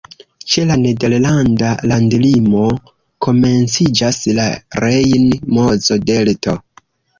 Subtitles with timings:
[0.51, 2.63] Ĉe la nederlanda landlimo
[3.27, 4.49] komenciĝas la
[4.87, 6.61] Rejn-Mozo-Delto.